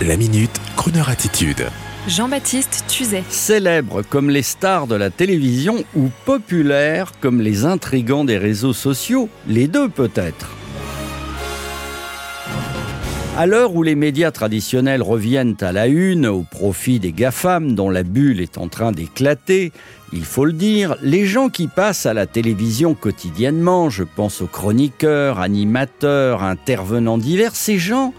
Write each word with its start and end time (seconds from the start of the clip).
La 0.00 0.16
minute, 0.16 0.50
Kroneur 0.74 1.10
attitude. 1.10 1.66
Jean-Baptiste 2.08 2.84
Tuzet. 2.88 3.22
Célèbre 3.28 4.02
comme 4.02 4.30
les 4.30 4.42
stars 4.42 4.88
de 4.88 4.96
la 4.96 5.10
télévision 5.10 5.84
ou 5.94 6.08
populaire 6.24 7.12
comme 7.20 7.40
les 7.40 7.66
intrigants 7.66 8.24
des 8.24 8.38
réseaux 8.38 8.72
sociaux, 8.72 9.28
les 9.46 9.68
deux 9.68 9.88
peut-être. 9.88 10.56
À 13.36 13.46
l'heure 13.46 13.76
où 13.76 13.84
les 13.84 13.94
médias 13.94 14.32
traditionnels 14.32 15.02
reviennent 15.02 15.56
à 15.60 15.70
la 15.70 15.86
une 15.86 16.26
au 16.26 16.42
profit 16.42 16.98
des 16.98 17.12
GAFAM 17.12 17.74
dont 17.76 17.88
la 17.88 18.02
bulle 18.02 18.40
est 18.40 18.58
en 18.58 18.66
train 18.66 18.90
d'éclater, 18.90 19.72
il 20.12 20.24
faut 20.24 20.44
le 20.44 20.52
dire, 20.52 20.96
les 21.00 21.26
gens 21.26 21.48
qui 21.48 21.68
passent 21.68 22.06
à 22.06 22.14
la 22.14 22.26
télévision 22.26 22.94
quotidiennement, 22.94 23.88
je 23.88 24.02
pense 24.02 24.42
aux 24.42 24.48
chroniqueurs, 24.48 25.38
animateurs, 25.38 26.42
intervenants 26.42 27.18
divers, 27.18 27.54
ces 27.54 27.78
gens 27.78 28.12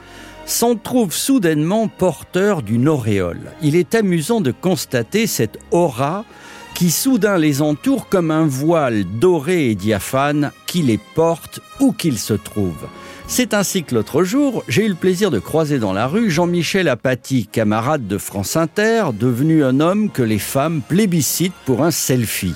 s'en 0.45 0.75
trouvent 0.75 1.13
soudainement 1.13 1.87
porteurs 1.87 2.61
d'une 2.61 2.87
auréole. 2.87 3.51
Il 3.61 3.75
est 3.75 3.95
amusant 3.95 4.41
de 4.41 4.51
constater 4.51 5.27
cette 5.27 5.59
aura 5.71 6.25
qui 6.73 6.91
soudain 6.91 7.37
les 7.37 7.61
entoure 7.61 8.09
comme 8.09 8.31
un 8.31 8.47
voile 8.47 9.03
doré 9.19 9.69
et 9.69 9.75
diaphane 9.75 10.51
qui 10.65 10.81
les 10.81 10.99
porte 11.15 11.59
où 11.79 11.91
qu'ils 11.91 12.19
se 12.19 12.33
trouvent. 12.33 12.87
C'est 13.35 13.55
ainsi 13.55 13.83
que 13.83 13.95
l'autre 13.95 14.23
jour, 14.23 14.63
j'ai 14.67 14.85
eu 14.85 14.89
le 14.89 14.93
plaisir 14.93 15.31
de 15.31 15.39
croiser 15.39 15.79
dans 15.79 15.91
la 15.91 16.05
rue 16.05 16.29
Jean-Michel 16.29 16.87
Apathy, 16.87 17.47
camarade 17.47 18.05
de 18.07 18.19
France 18.19 18.55
Inter, 18.55 19.05
devenu 19.11 19.63
un 19.63 19.79
homme 19.79 20.11
que 20.11 20.21
les 20.21 20.37
femmes 20.37 20.83
plébiscitent 20.87 21.51
pour 21.65 21.83
un 21.83 21.89
selfie. 21.89 22.53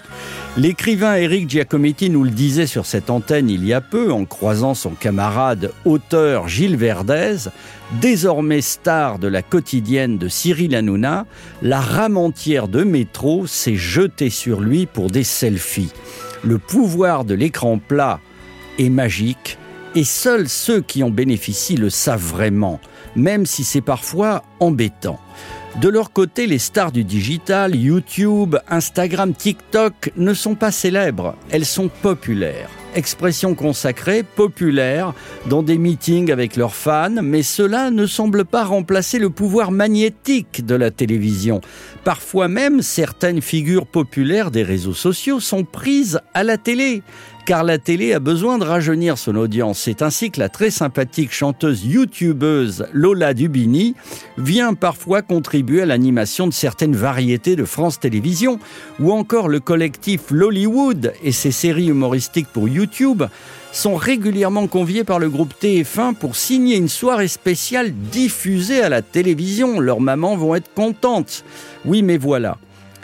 L'écrivain 0.55 1.16
Éric 1.16 1.49
Giacometti 1.49 2.12
nous 2.12 2.23
le 2.23 2.30
disait 2.30 2.68
sur 2.68 2.85
cette 2.85 3.09
antenne 3.09 3.49
il 3.49 3.66
y 3.66 3.73
a 3.73 3.82
peu 3.82 4.12
en 4.12 4.26
croisant 4.26 4.76
son 4.76 4.91
camarade 4.91 5.71
auteur 5.84 6.48
Gilles 6.48 6.77
Verdez, 6.77 7.49
désormais 7.99 8.62
star 8.62 9.18
de 9.18 9.27
la 9.27 9.41
quotidienne 9.41 10.20
de 10.20 10.27
Cyril 10.27 10.76
Hanouna, 10.76 11.26
la 11.63 11.82
rame 11.82 12.18
entière 12.18 12.68
de 12.68 12.84
métro 12.84 13.48
s'est 13.48 13.77
jetée 13.77 14.30
sur 14.30 14.62
lui 14.62 14.85
pour 14.85 15.09
des 15.09 15.24
selfies. 15.24 15.91
Le 16.43 16.59
pouvoir 16.59 17.26
de 17.26 17.34
l'écran 17.34 17.80
plat 17.80 18.20
est 18.77 18.90
magique 18.90 19.57
et 19.98 20.03
seuls 20.03 20.48
ceux 20.48 20.81
qui 20.81 21.01
en 21.01 21.09
bénéficient 21.09 21.76
le 21.76 21.90
savent 21.90 22.21
vraiment, 22.21 22.79
même 23.15 23.48
si 23.48 23.63
c'est 23.63 23.81
parfois 23.81 24.43
embêtant. 24.59 25.20
De 25.81 25.90
leur 25.90 26.12
côté, 26.12 26.45
les 26.45 26.59
stars 26.59 26.91
du 26.91 27.03
digital, 27.03 27.76
YouTube, 27.76 28.57
Instagram, 28.70 29.34
TikTok 29.34 30.12
ne 30.15 30.35
sont 30.35 30.53
pas 30.53 30.71
célèbres, 30.71 31.35
elles 31.49 31.65
sont 31.65 31.90
populaires. 31.90 32.70
Expression 32.93 33.55
consacrée, 33.55 34.21
populaire, 34.21 35.15
dans 35.48 35.63
des 35.63 35.79
meetings 35.79 36.31
avec 36.31 36.57
leurs 36.57 36.75
fans, 36.75 37.21
mais 37.23 37.41
cela 37.41 37.90
ne 37.90 38.05
semble 38.05 38.45
pas 38.45 38.65
remplacer 38.65 39.18
le 39.18 39.31
pouvoir 39.31 39.71
magnétique 39.71 40.63
de 40.63 40.75
la 40.75 40.91
télévision. 40.91 41.59
Parfois 42.03 42.48
même, 42.48 42.84
certaines 42.84 43.41
figures 43.41 43.87
populaires 43.87 44.51
des 44.51 44.63
réseaux 44.63 44.93
sociaux 44.93 45.40
sont 45.40 45.63
prises 45.63 46.21
à 46.35 46.43
la 46.43 46.57
télé 46.57 47.01
car 47.48 47.63
la 47.63 47.77
télé 47.77 48.12
a 48.12 48.20
besoin 48.20 48.57
de 48.57 48.65
rajeunir 48.65 49.17
son 49.17 49.37
audience. 49.37 49.79
C'est 49.79 50.01
ainsi 50.01 50.31
que 50.31 50.40
la 50.41 50.49
très 50.49 50.70
sympathique 50.70 51.31
chanteuse 51.31 51.85
youtubeuse 51.85 52.87
Lola 52.91 53.34
Dubini 53.34 53.95
vient 54.37 54.73
parfois 54.73 55.21
contribuer 55.21 55.84
à 55.84 55.85
l'animation 55.85 56.48
de 56.48 56.53
certaines 56.53 56.98
variétés 56.98 57.55
de 57.55 57.63
France 57.63 58.01
Télévisions, 58.01 58.59
ou 58.99 59.13
encore 59.13 59.48
le 59.48 59.62
collectif 59.62 60.29
Lollywood 60.29 61.13
et 61.23 61.31
ses 61.31 61.51
séries 61.51 61.87
humoristiques 61.87 62.49
pour 62.51 62.68
YouTube 62.68 63.23
sont 63.71 63.95
régulièrement 63.95 64.68
conviés 64.68 65.06
par 65.06 65.18
le 65.18 65.29
groupe 65.29 65.53
TF1 65.57 66.16
pour 66.16 66.35
signer 66.35 66.75
une 66.75 66.90
soirée 66.90 67.29
spéciale 67.29 67.94
diffusée 67.94 68.81
à 68.81 68.90
la 68.90 69.01
télévision. 69.01 69.79
Leurs 69.79 70.01
mamans 70.01 70.35
vont 70.35 70.53
être 70.53 70.73
contentes. 70.73 71.45
Oui, 71.85 72.03
mais 72.03 72.18
voilà. 72.18 72.57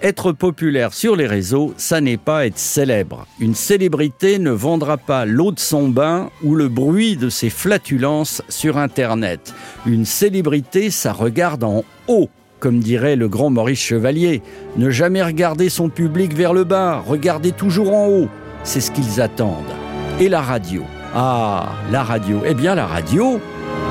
Être 0.03 0.33
populaire 0.33 0.93
sur 0.93 1.15
les 1.15 1.27
réseaux, 1.27 1.73
ça 1.77 2.01
n'est 2.01 2.17
pas 2.17 2.45
être 2.45 2.57
célèbre. 2.57 3.25
Une 3.39 3.55
célébrité 3.55 4.37
ne 4.37 4.51
vendra 4.51 4.97
pas 4.97 5.25
l'eau 5.25 5.53
de 5.53 5.59
son 5.59 5.87
bain 5.87 6.29
ou 6.43 6.55
le 6.55 6.67
bruit 6.67 7.15
de 7.15 7.29
ses 7.29 7.49
flatulences 7.49 8.41
sur 8.49 8.77
Internet. 8.77 9.53
Une 9.85 10.03
célébrité, 10.03 10.89
ça 10.89 11.13
regarde 11.13 11.63
en 11.63 11.85
haut 12.09 12.29
comme 12.59 12.79
dirait 12.79 13.17
le 13.17 13.27
grand 13.27 13.49
Maurice 13.49 13.81
Chevalier. 13.81 14.41
Ne 14.77 14.89
jamais 14.89 15.21
regarder 15.21 15.67
son 15.67 15.89
public 15.89 16.33
vers 16.33 16.53
le 16.53 16.63
bas, 16.63 17.03
regarder 17.05 17.51
toujours 17.51 17.93
en 17.93 18.07
haut. 18.07 18.29
C'est 18.63 18.79
ce 18.79 18.89
qu'ils 18.91 19.19
attendent. 19.19 19.73
Et 20.21 20.29
la 20.29 20.41
radio 20.41 20.83
Ah, 21.13 21.73
la 21.91 22.03
radio. 22.03 22.41
Eh 22.45 22.53
bien, 22.53 22.73
la 22.75 22.87
radio, 22.87 23.41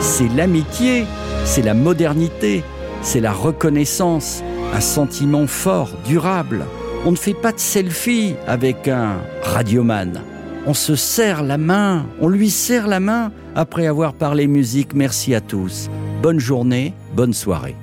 c'est 0.00 0.28
l'amitié, 0.28 1.04
c'est 1.44 1.60
la 1.60 1.74
modernité, 1.74 2.64
c'est 3.02 3.20
la 3.20 3.32
reconnaissance, 3.32 4.42
un 4.72 4.80
sentiment 4.80 5.46
fort, 5.46 5.90
durable. 6.04 6.64
On 7.04 7.10
ne 7.10 7.16
fait 7.16 7.34
pas 7.34 7.52
de 7.52 7.58
selfie 7.58 8.34
avec 8.46 8.88
un 8.88 9.16
radioman. 9.42 10.20
On 10.66 10.74
se 10.74 10.94
serre 10.94 11.42
la 11.42 11.58
main, 11.58 12.06
on 12.20 12.28
lui 12.28 12.48
serre 12.48 12.86
la 12.86 13.00
main 13.00 13.32
après 13.54 13.86
avoir 13.86 14.14
parlé 14.14 14.46
musique. 14.46 14.94
Merci 14.94 15.34
à 15.34 15.40
tous. 15.40 15.90
Bonne 16.22 16.38
journée, 16.38 16.94
bonne 17.14 17.32
soirée. 17.32 17.76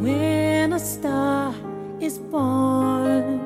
When 0.00 0.72
a 0.72 0.78
star 0.78 1.52
is 2.00 2.18
born, 2.30 3.40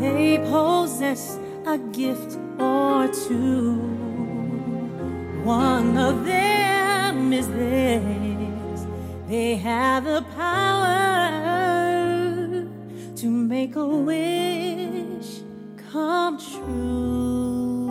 they 0.00 0.38
possess 0.50 1.38
a 1.66 1.76
gift 1.92 2.38
or 2.58 3.08
two. 3.28 3.78
One 5.44 5.98
of 5.98 6.24
them 6.24 7.32
is 7.32 7.46
theirs. 7.48 8.37
They 9.28 9.56
have 9.56 10.04
the 10.04 10.22
power 10.34 11.28
to 13.16 13.26
make 13.28 13.76
a 13.76 13.86
wish 13.86 15.42
come 15.92 16.38
true. 16.38 17.88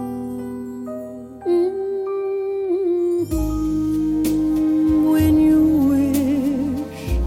When 5.12 5.40
you 5.40 5.62
wish 5.94 7.20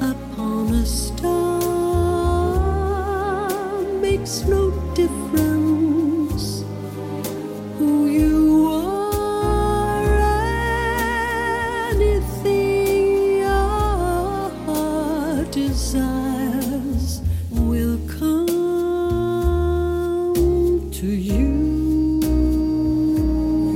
upon 0.00 0.74
a 0.74 0.86
star, 0.86 1.60
makes 4.00 4.44
no 4.44 4.70
difference 4.94 5.69
desires 15.80 17.22
will 17.50 17.98
come 18.06 18.46
to 20.92 21.06
you. 21.06 22.20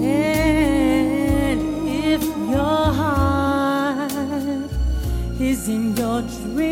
And 0.04 1.60
if 1.88 2.22
your 2.50 2.84
heart 3.00 4.12
is 5.40 5.68
in 5.68 5.96
your 5.96 6.20
dream, 6.22 6.63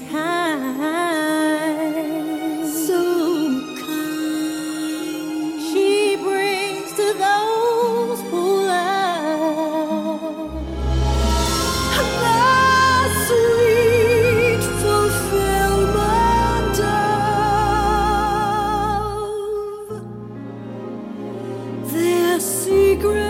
secret 22.41 23.30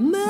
My 0.00 0.29